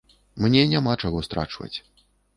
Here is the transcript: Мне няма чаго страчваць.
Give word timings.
Мне 0.45 0.63
няма 0.71 0.95
чаго 1.05 1.21
страчваць. 1.27 1.75